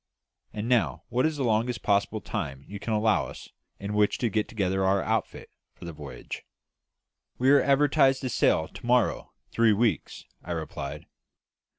[0.51, 4.29] And now, what is the longest possible time you can allow us in which to
[4.31, 6.43] get together our outfit for the voyage?"
[7.37, 11.05] "We are advertised to sail to morrow three weeks," I replied.